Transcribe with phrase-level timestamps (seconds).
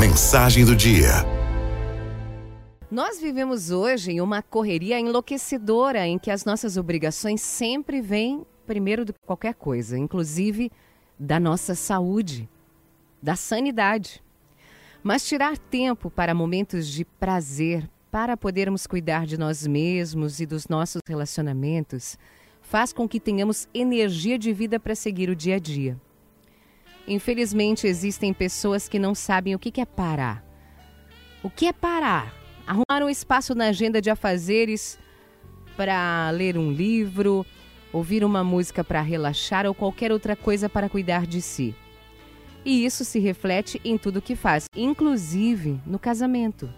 [0.00, 1.10] Mensagem do dia.
[2.90, 9.04] Nós vivemos hoje em uma correria enlouquecedora em que as nossas obrigações sempre vêm primeiro
[9.04, 10.72] que qualquer coisa, inclusive
[11.18, 12.48] da nossa saúde,
[13.22, 14.22] da sanidade.
[15.02, 20.66] Mas tirar tempo para momentos de prazer, para podermos cuidar de nós mesmos e dos
[20.66, 22.16] nossos relacionamentos,
[22.62, 26.00] faz com que tenhamos energia de vida para seguir o dia a dia.
[27.10, 30.44] Infelizmente, existem pessoas que não sabem o que é parar.
[31.42, 32.32] O que é parar?
[32.64, 34.96] Arrumar um espaço na agenda de afazeres
[35.76, 37.44] para ler um livro,
[37.92, 41.74] ouvir uma música para relaxar ou qualquer outra coisa para cuidar de si.
[42.64, 46.72] E isso se reflete em tudo que faz, inclusive no casamento.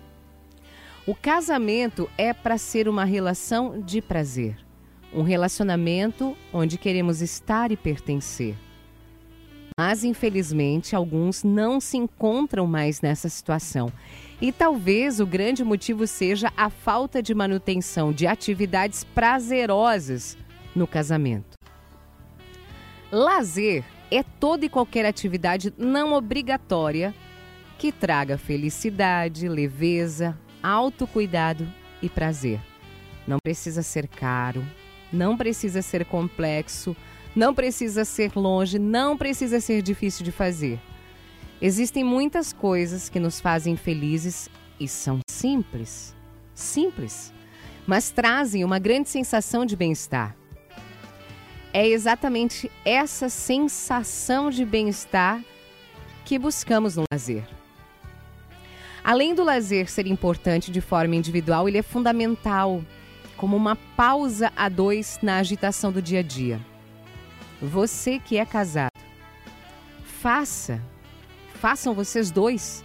[1.07, 4.57] O casamento é para ser uma relação de prazer,
[5.13, 8.57] um relacionamento onde queremos estar e pertencer.
[9.79, 13.93] Mas, infelizmente, alguns não se encontram mais nessa situação.
[14.41, 20.37] E talvez o grande motivo seja a falta de manutenção de atividades prazerosas
[20.75, 21.57] no casamento.
[23.11, 27.15] Lazer é toda e qualquer atividade não obrigatória
[27.79, 31.67] que traga felicidade, leveza, autocuidado
[32.01, 32.61] e prazer.
[33.27, 34.65] Não precisa ser caro,
[35.13, 36.97] não precisa ser complexo,
[37.35, 40.79] não precisa ser longe, não precisa ser difícil de fazer.
[41.61, 46.15] Existem muitas coisas que nos fazem felizes e são simples,
[46.55, 47.33] simples,
[47.87, 50.37] mas trazem uma grande sensação de bem-estar.
[51.73, 55.43] É exatamente essa sensação de bem-estar
[56.25, 57.49] que buscamos no lazer.
[59.03, 62.85] Além do lazer ser importante de forma individual, ele é fundamental
[63.37, 66.72] como uma pausa a dois na agitação do dia a dia.
[67.63, 68.91] Você que é casado,
[70.03, 70.83] faça,
[71.55, 72.85] façam vocês dois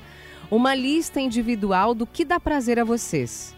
[0.52, 3.56] uma lista individual do que dá prazer a vocês.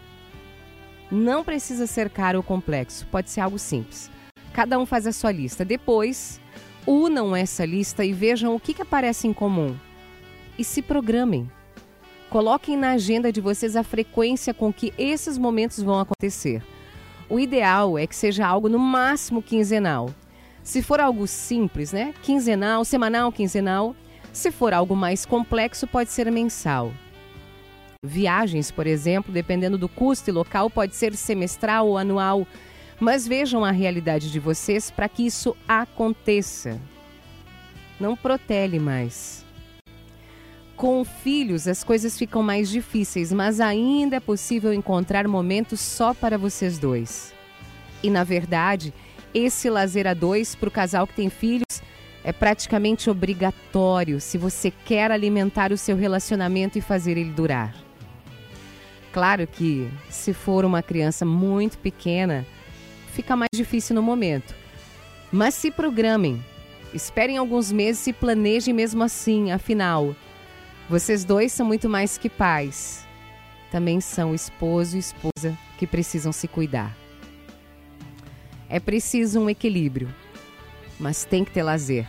[1.10, 4.10] Não precisa ser caro ou complexo, pode ser algo simples.
[4.54, 5.62] Cada um faz a sua lista.
[5.62, 6.40] Depois,
[6.86, 9.76] unam essa lista e vejam o que, que aparece em comum.
[10.58, 11.50] E se programem.
[12.30, 16.62] Coloquem na agenda de vocês a frequência com que esses momentos vão acontecer.
[17.28, 20.10] O ideal é que seja algo no máximo quinzenal.
[20.62, 22.14] Se for algo simples, né?
[22.22, 23.94] Quinzenal, semanal, quinzenal.
[24.32, 26.92] Se for algo mais complexo, pode ser mensal.
[28.02, 32.46] Viagens, por exemplo, dependendo do custo e local, pode ser semestral ou anual.
[32.98, 36.80] Mas vejam a realidade de vocês para que isso aconteça.
[37.98, 39.44] Não protele mais.
[40.76, 46.38] Com filhos, as coisas ficam mais difíceis, mas ainda é possível encontrar momentos só para
[46.38, 47.34] vocês dois.
[48.02, 48.94] E, na verdade,
[49.34, 51.82] esse lazer a dois para o casal que tem filhos
[52.22, 57.74] é praticamente obrigatório se você quer alimentar o seu relacionamento e fazer ele durar.
[59.12, 62.46] Claro que, se for uma criança muito pequena,
[63.12, 64.54] fica mais difícil no momento.
[65.32, 66.44] Mas se programem,
[66.94, 70.14] esperem alguns meses e planejem mesmo assim, afinal.
[70.88, 73.06] Vocês dois são muito mais que pais.
[73.70, 76.99] Também são esposo e esposa que precisam se cuidar.
[78.70, 80.08] É preciso um equilíbrio,
[80.98, 82.06] mas tem que ter lazer.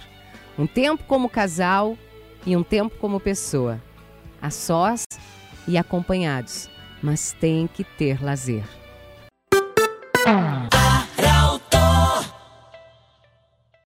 [0.60, 1.98] Um tempo como casal
[2.46, 3.82] e um tempo como pessoa.
[4.40, 5.04] A sós
[5.68, 6.70] e acompanhados,
[7.02, 8.64] mas tem que ter lazer.